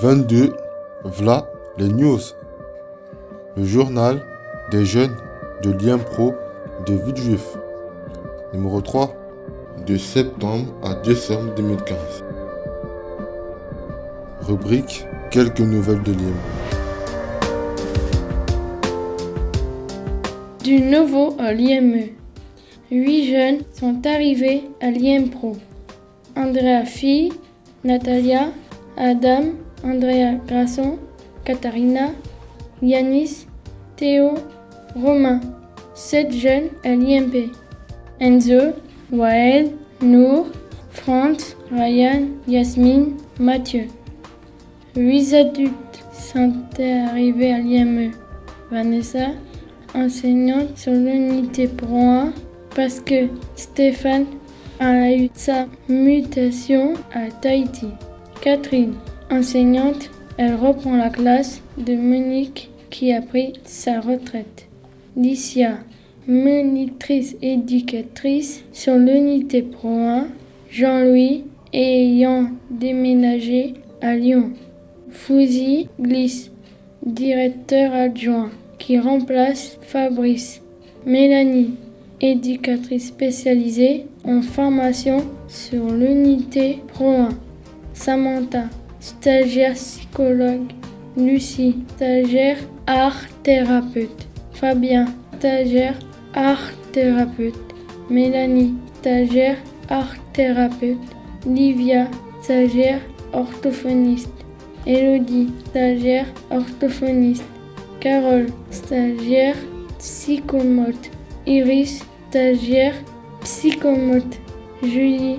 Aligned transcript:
22. 0.00 0.52
V'là 1.04 1.46
les 1.78 1.88
news. 1.88 2.20
Le 3.56 3.64
journal 3.64 4.26
des 4.70 4.84
jeunes 4.84 5.16
de 5.62 5.70
l'IMPRO 5.70 6.34
de 6.86 6.92
Villejuif. 6.92 7.56
Numéro 8.52 8.82
3. 8.82 9.14
De 9.86 9.96
septembre 9.96 10.66
à 10.84 10.94
décembre 10.96 11.54
2015. 11.56 11.96
Rubrique 14.42 15.06
Quelques 15.30 15.60
nouvelles 15.60 16.02
de 16.02 16.12
l'IM. 16.12 16.34
Du 20.62 20.78
nouveau 20.82 21.36
à 21.38 21.54
l'IME. 21.54 22.08
Huit 22.90 23.32
jeunes 23.32 23.60
sont 23.72 24.06
arrivés 24.06 24.64
à 24.82 24.90
l'IMPRO. 24.90 25.56
Andrea 26.36 26.84
Fille, 26.84 27.32
Natalia, 27.82 28.48
Adam, 28.98 29.52
Andrea 29.84 30.40
Grasson, 30.46 30.98
Katharina, 31.44 32.10
Yanis, 32.82 33.46
Théo, 33.96 34.34
Romain. 34.94 35.40
Sept 35.94 36.32
jeunes 36.32 36.68
à 36.84 36.94
l'IMP. 36.94 37.50
Enzo, 38.20 38.74
Wael, 39.10 39.70
Nour, 40.02 40.46
Franz, 40.90 41.56
Ryan, 41.70 42.28
Yasmine, 42.46 43.14
Mathieu. 43.38 43.86
Huit 44.94 45.34
adultes 45.34 46.04
sont 46.12 46.52
arrivés 46.78 47.52
à 47.52 47.58
l'IME. 47.58 48.12
Vanessa, 48.70 49.28
enseignante 49.94 50.76
sur 50.76 50.92
l'unité 50.92 51.68
Pro 51.68 51.98
1, 51.98 52.32
parce 52.74 53.00
que 53.00 53.28
Stéphane 53.54 54.26
a 54.80 55.12
eu 55.12 55.30
sa 55.34 55.66
mutation 55.88 56.94
à 57.14 57.30
Tahiti. 57.30 57.88
Catherine, 58.42 58.94
enseignante, 59.30 60.10
elle 60.38 60.54
reprend 60.54 60.96
la 60.96 61.10
classe 61.10 61.62
de 61.78 61.94
Monique 61.94 62.70
qui 62.90 63.12
a 63.12 63.22
pris 63.22 63.54
sa 63.64 64.00
retraite. 64.00 64.66
Licia, 65.16 65.78
monitrice 66.28 67.36
éducatrice 67.42 68.64
sur 68.72 68.96
l'unité 68.96 69.62
Pro 69.62 69.88
1. 69.88 70.28
Jean-Louis, 70.70 71.44
ayant 71.72 72.50
déménagé 72.70 73.74
à 74.00 74.14
Lyon. 74.14 74.50
Fouzi 75.10 75.88
Glisse, 76.00 76.50
directeur 77.04 77.94
adjoint, 77.94 78.50
qui 78.78 78.98
remplace 78.98 79.78
Fabrice. 79.80 80.60
Mélanie, 81.06 81.74
éducatrice 82.20 83.08
spécialisée 83.08 84.06
en 84.24 84.42
formation 84.42 85.24
sur 85.48 85.90
l'unité 85.90 86.80
Pro 86.88 87.10
1. 87.10 87.28
Samantha, 87.94 88.64
stagiaire 89.06 89.74
psychologue. 89.74 90.72
Lucie, 91.16 91.76
stagiaire 91.94 92.58
art 92.88 93.28
thérapeute. 93.44 94.26
Fabien, 94.52 95.06
stagiaire 95.38 95.98
art 96.34 96.74
thérapeute. 96.92 97.54
Mélanie, 98.10 98.74
stagiaire 99.00 99.58
art 99.88 100.16
thérapeute. 100.32 100.98
Livia, 101.46 102.08
stagiaire 102.42 103.00
orthophoniste. 103.32 104.28
Elodie, 104.86 105.52
stagiaire 105.66 106.26
orthophoniste. 106.50 107.44
Carole, 108.00 108.46
stagiaire 108.70 109.56
psychomote. 109.98 111.10
Iris, 111.46 112.04
stagiaire 112.28 112.96
psychomote. 113.40 114.40
Julie, 114.82 115.38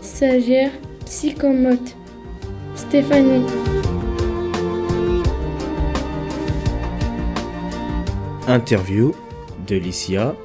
stagiaire 0.00 0.72
psychomote. 1.04 1.94
Stéphanie. 2.92 3.46
Interview 8.46 9.12
de 9.66 9.76
Licia, 9.76 10.36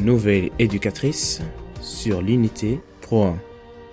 nouvelle 0.00 0.50
éducatrice 0.58 1.42
sur 1.80 2.20
l'unité 2.20 2.80
Pro 3.02 3.26
1, 3.26 3.36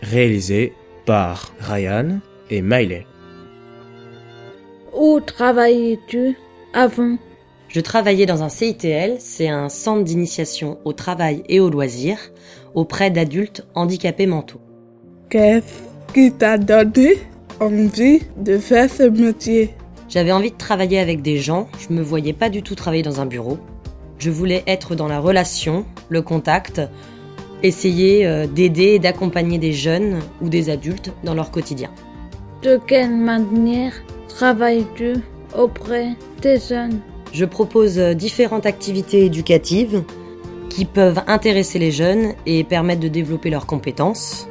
réalisée 0.02 0.74
par 1.06 1.52
Ryan 1.60 2.18
et 2.50 2.64
Miley. 2.64 3.06
Où 4.98 5.20
travaillais-tu 5.20 6.36
avant? 6.74 7.16
Je 7.68 7.80
travaillais 7.80 8.26
dans 8.26 8.42
un 8.42 8.50
CITL, 8.50 9.18
c'est 9.20 9.50
un 9.50 9.70
centre 9.70 10.04
d'initiation 10.04 10.80
au 10.84 10.94
travail 10.94 11.44
et 11.48 11.60
aux 11.60 11.70
loisirs 11.70 12.32
auprès 12.74 13.12
d'adultes 13.12 13.68
handicapés 13.76 14.26
mentaux. 14.26 14.62
Qu'est-ce 15.30 16.12
qui 16.12 16.32
t'a 16.32 16.58
donné? 16.58 17.20
Envie 17.60 18.22
de 18.38 18.58
faire 18.58 18.90
ce 18.90 19.04
métier 19.04 19.76
J'avais 20.08 20.32
envie 20.32 20.52
de 20.52 20.58
travailler 20.58 21.00
avec 21.00 21.22
des 21.22 21.38
gens, 21.38 21.68
je 21.80 21.94
me 21.94 22.02
voyais 22.02 22.34
pas 22.34 22.50
du 22.50 22.64
tout 22.64 22.76
travailler 22.76 23.04
dans 23.04 23.22
un 23.22 23.26
bureau. 23.26 23.58
Je 24.18 24.32
voulais 24.32 24.64
être 24.68 24.96
dans 24.96 25.08
la 25.08 25.20
relation, 25.20 25.86
le 26.10 26.22
contact, 26.22 26.82
essayer 27.64 28.26
euh, 28.26 28.48
d'aider 28.48 28.96
et 28.96 29.00
d'accompagner 29.00 29.58
des 29.58 29.74
jeunes 29.74 30.20
ou 30.42 30.50
des 30.50 30.70
adultes 30.70 31.12
dans 31.24 31.34
leur 31.34 31.52
quotidien. 31.52 31.90
De 32.64 32.80
quelle 32.88 33.16
manière 33.16 33.94
travailles-tu 34.28 35.14
auprès 35.58 36.10
des 36.42 36.60
jeunes? 36.60 37.00
Je 37.32 37.46
propose 37.46 38.00
euh, 38.00 38.14
différentes 38.14 38.66
activités 38.66 39.26
éducatives 39.26 40.04
qui 40.70 40.86
peuvent 40.86 41.22
intéresser 41.28 41.80
les 41.80 41.92
jeunes 41.92 42.34
et 42.46 42.64
permettre 42.64 43.02
de 43.02 43.08
développer 43.08 43.50
leurs 43.50 43.68
compétences. 43.68 44.49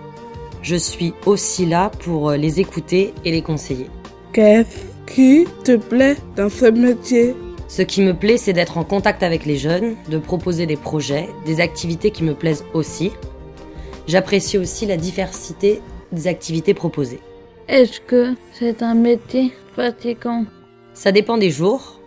Je 0.63 0.77
suis 0.77 1.15
aussi 1.27 1.67
là 1.67 1.91
pour 2.05 2.31
euh, 2.31 2.37
les 2.37 2.61
écouter 2.61 3.15
et 3.25 3.31
les 3.31 3.43
conseiller. 3.43 3.89
Qu'est-ce 4.33 5.13
qui 5.13 5.47
te 5.65 5.77
plaît 5.77 6.17
dans 6.37 6.49
ce 6.49 6.67
métier? 6.67 7.35
Ce 7.69 7.83
qui 7.83 8.03
me 8.03 8.15
plaît, 8.15 8.39
c'est 8.39 8.53
d'être 8.53 8.79
en 8.79 8.85
contact 8.85 9.23
avec 9.23 9.45
les 9.45 9.57
jeunes, 9.57 9.95
de 10.09 10.19
proposer 10.19 10.67
des 10.67 10.77
projets, 10.77 11.29
des 11.45 11.61
activités 11.61 12.11
qui 12.11 12.25
me 12.25 12.35
plaisent 12.35 12.65
aussi. 12.75 13.13
J'apprécie 14.07 14.57
aussi 14.59 14.87
la 14.87 14.97
diversité 14.97 15.81
des 16.13 16.27
activités 16.27 16.73
proposées. 16.75 17.21
Est-ce 17.69 18.01
que 18.01 18.35
c'est 18.53 18.83
un 18.83 18.95
métier 18.95 19.53
fatigant? 19.77 20.47
Ça 20.95 21.13
dépend 21.13 21.37
des 21.37 21.51
jours. 21.51 22.01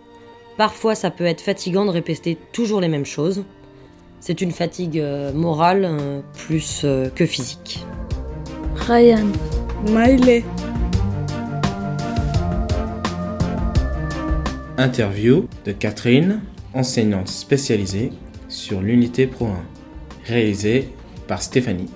Parfois, 0.58 0.94
ça 0.96 1.10
peut 1.10 1.24
être 1.24 1.40
fatigant 1.40 1.84
de 1.84 1.90
répéter 1.90 2.36
toujours 2.52 2.80
les 2.80 2.88
mêmes 2.88 3.06
choses. 3.06 3.44
C'est 4.18 4.40
une 4.40 4.52
fatigue 4.52 4.98
euh, 4.98 5.32
morale 5.32 5.84
euh, 5.84 6.20
plus 6.46 6.84
que 7.14 7.26
physique. 7.26 7.84
Ryan. 8.88 9.30
Miley. 9.86 10.42
Interview 14.76 15.46
de 15.64 15.70
Catherine, 15.70 16.40
enseignante 16.74 17.28
spécialisée 17.28 18.10
sur 18.48 18.80
l'unité 18.80 19.28
Pro 19.28 19.46
1, 19.46 19.50
réalisée 20.26 20.88
par 21.28 21.42
Stéphanie. 21.42 21.90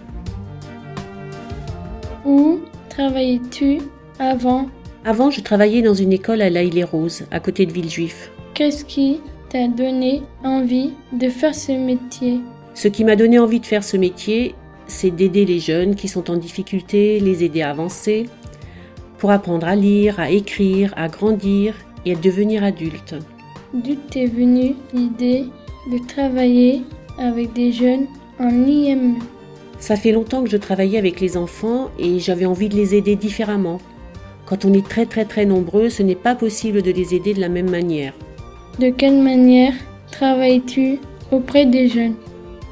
Où 2.25 2.61
travaillais-tu 2.89 3.79
avant? 4.21 4.69
Avant, 5.05 5.31
je 5.31 5.41
travaillais 5.41 5.83
dans 5.83 5.95
une 5.95 6.13
école 6.13 6.41
à 6.41 6.51
l'Aïle-les-Roses, 6.51 7.25
à 7.33 7.41
côté 7.41 7.67
de 7.67 7.73
Villejuif. 7.73 8.31
Qu'est-ce 8.55 8.85
qui 8.85 9.21
t'a 9.49 9.67
donné 9.67 10.23
envie 10.45 10.93
de 11.13 11.29
faire 11.31 11.55
ce 11.55 11.73
métier? 11.73 12.41
Ce 12.75 12.87
qui 12.87 13.05
m'a 13.05 13.17
donné 13.17 13.41
envie 13.41 13.59
de 13.59 13.67
faire 13.67 13.83
ce 13.83 13.97
métier, 13.97 14.55
c'est 14.87 15.11
d'aider 15.11 15.45
les 15.45 15.59
jeunes 15.59 15.95
qui 15.95 16.09
sont 16.09 16.31
en 16.31 16.37
difficulté, 16.37 17.21
les 17.21 17.45
aider 17.45 17.63
à 17.63 17.71
avancer, 17.71 18.27
pour 19.19 19.31
apprendre 19.31 19.67
à 19.67 19.77
lire, 19.77 20.21
à 20.21 20.31
écrire, 20.31 20.93
à 20.97 21.09
grandir 21.09 21.75
et 22.05 22.13
à 22.13 22.17
devenir 22.17 22.63
adulte. 22.63 23.15
D'où 23.75 23.97
t'es 24.11 24.27
venue 24.27 24.75
l'idée 24.95 25.45
de 25.91 25.99
travailler 26.07 26.83
avec 27.19 27.53
des 27.53 27.73
jeunes 27.73 28.07
en 28.39 28.51
IME 28.51 29.17
Ça 29.79 29.97
fait 29.97 30.13
longtemps 30.13 30.45
que 30.45 30.51
je 30.51 30.57
travaillais 30.57 30.99
avec 30.99 31.21
les 31.21 31.37
enfants 31.37 31.91
et 31.99 32.19
j'avais 32.19 32.47
envie 32.47 32.69
de 32.69 32.77
les 32.77 32.95
aider 32.95 33.17
différemment. 33.17 33.79
Quand 34.45 34.65
on 34.65 34.73
est 34.73 34.87
très 34.87 35.07
très 35.07 35.25
très 35.25 35.45
nombreux, 35.45 35.89
ce 35.91 36.03
n'est 36.03 36.15
pas 36.15 36.35
possible 36.35 36.83
de 36.83 36.93
les 36.93 37.15
aider 37.15 37.35
de 37.35 37.41
la 37.41 37.49
même 37.49 37.71
manière. 37.71 38.13
De 38.79 38.91
quelle 38.91 39.21
manière 39.21 39.73
travailles-tu 40.13 40.99
auprès 41.33 41.67
des 41.67 41.89
jeunes? 41.89 42.15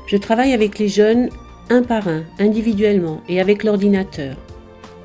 Je 0.06 0.17
travaille 0.17 0.53
avec 0.53 0.79
les 0.79 0.89
jeunes 0.89 1.31
un 1.71 1.83
par 1.83 2.09
un, 2.09 2.25
individuellement 2.39 3.21
et 3.29 3.41
avec 3.41 3.65
l'ordinateur. 3.65 4.37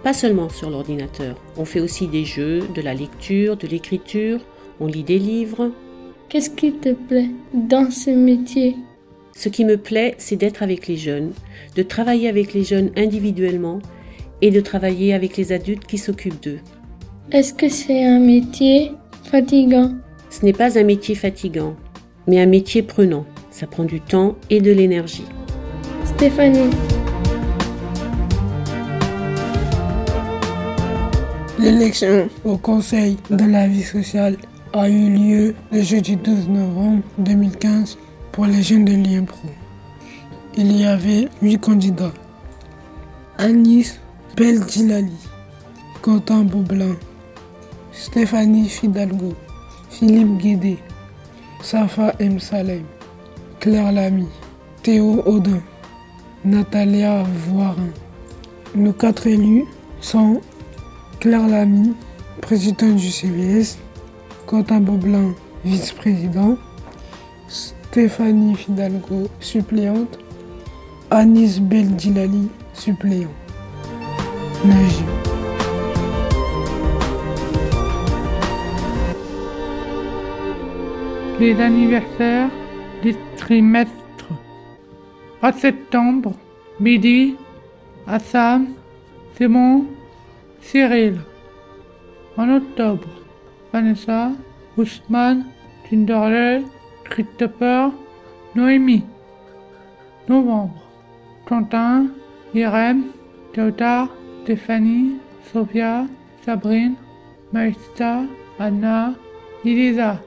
Pas 0.04 0.14
seulement 0.14 0.50
sur 0.50 0.70
l'ordinateur, 0.70 1.36
on 1.58 1.66
fait 1.66 1.82
aussi 1.82 2.08
des 2.08 2.26
jeux, 2.26 2.64
de 2.74 2.82
la 2.82 2.94
lecture, 2.94 3.58
de 3.58 3.68
l'écriture, 3.68 4.40
on 4.80 4.88
lit 4.88 5.04
des 5.04 5.20
livres. 5.20 5.72
Qu'est-ce 6.30 6.50
qui 6.50 6.72
te 6.74 6.94
plaît 6.94 7.30
dans 7.54 7.92
ce 7.92 8.10
métier? 8.10 8.76
Ce 9.36 9.50
qui 9.50 9.66
me 9.66 9.78
plaît, 9.78 10.16
c'est 10.18 10.36
d'être 10.36 10.64
avec 10.64 10.88
les 10.88 10.98
jeunes, 10.98 11.32
de 11.76 11.84
travailler 11.84 12.30
avec 12.30 12.54
les 12.54 12.64
jeunes 12.64 12.92
individuellement 12.98 13.80
et 14.42 14.52
de 14.52 14.60
travailler 14.62 15.14
avec 15.14 15.38
les 15.38 15.52
adultes 15.52 15.86
qui 15.86 15.98
s'occupent 15.98 16.42
d'eux. 16.44 16.60
Est-ce 17.32 17.54
que 17.54 17.70
c'est 17.70 18.06
un 18.06 18.20
métier 18.20 18.92
fatigant? 19.26 19.94
Ce 20.30 20.46
n'est 20.46 20.54
pas 20.54 20.78
un 20.80 20.84
métier 20.84 21.16
fatigant, 21.16 21.76
mais 22.28 22.40
un 22.40 22.46
métier 22.46 22.84
prenant. 22.84 23.26
Ça 23.50 23.68
prend 23.68 23.84
du 23.84 24.00
temps 24.00 24.36
et 24.50 24.62
de 24.62 24.72
l'énergie. 24.72 25.26
Stéphanie. 26.19 26.69
L'élection 31.57 32.27
au 32.44 32.57
Conseil 32.57 33.16
de 33.30 33.45
la 33.45 33.69
vie 33.69 33.83
sociale 33.83 34.36
a 34.74 34.89
eu 34.89 35.12
lieu 35.12 35.56
le 35.71 35.81
jeudi 35.81 36.18
12 36.18 36.50
novembre 36.50 37.04
2015 37.19 37.98
pour 38.33 38.48
les 38.48 38.62
jeunes 38.62 38.83
de 38.83 38.92
l'IMPRO. 38.92 39.48
Il 40.57 40.77
y 40.77 40.83
avait 40.83 41.30
huit 41.42 41.57
candidats. 41.57 42.12
Anis 43.38 43.98
Beldilali, 44.36 45.15
Quentin 46.01 46.42
Beaublanc, 46.42 46.98
Stéphanie 47.94 48.68
Fidalgo, 48.68 49.36
Philippe 49.89 50.38
Guédé, 50.38 50.80
Safa 51.62 52.13
M. 52.19 52.42
Salem, 52.42 52.83
Claire 53.62 53.94
Lamy, 53.94 54.27
Théo 54.83 55.24
Audin, 55.25 55.62
Natalia 56.45 57.24
Voirin. 57.24 57.89
Nos 58.75 58.94
quatre 58.94 59.27
élus 59.27 59.65
sont 60.00 60.41
Claire 61.19 61.47
Lamy, 61.47 61.94
présidente 62.41 62.95
du 62.95 63.12
CBS, 63.12 63.77
Quentin 64.45 64.80
Boblin, 64.80 65.33
vice-président, 65.65 66.56
Stéphanie 67.47 68.56
Fidalgo, 68.56 69.27
suppléante, 69.41 70.19
Anis 71.12 71.59
Beldilali, 71.59 72.50
suppléant. 72.74 73.27
Nagib. 74.63 75.06
Les 81.39 81.59
anniversaires 81.62 82.50
des 83.03 83.15
trimestres 83.38 83.99
4 85.41 85.57
septembre, 85.57 86.33
midi, 86.81 87.38
Assam, 88.06 88.75
Simon, 89.38 89.86
Cyril. 90.62 91.19
En 92.36 92.50
octobre, 92.50 93.07
Vanessa, 93.71 94.33
Ousmane, 94.77 95.45
Tinderley, 95.88 96.65
Christopher, 97.06 97.91
Noémie. 98.53 99.06
Novembre, 100.27 100.81
Quentin, 101.45 102.07
Irem, 102.53 103.06
Théodore, 103.53 104.09
Stéphanie, 104.44 105.19
Sophia, 105.53 106.06
Sabrine, 106.45 106.95
Maïsta, 107.53 108.24
Anna, 108.59 109.13
Elisa. 109.63 110.21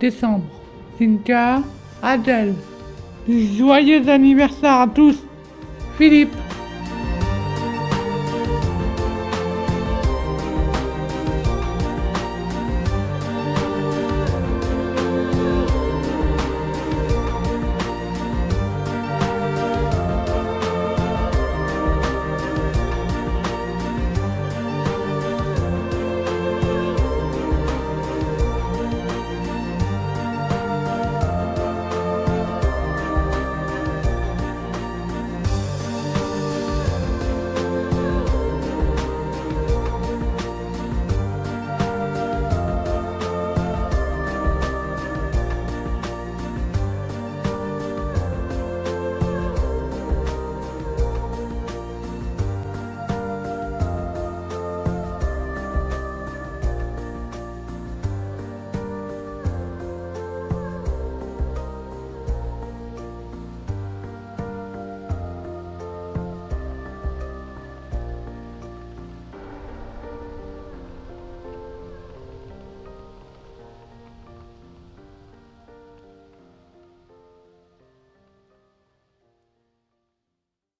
Décembre, 0.00 0.50
Cynthia, 0.98 1.62
Adèle. 2.02 2.54
Joyeux 3.28 4.08
anniversaire 4.08 4.80
à 4.80 4.86
tous. 4.86 5.16
Philippe. 5.96 6.34